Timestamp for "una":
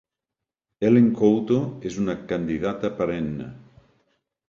2.07-2.17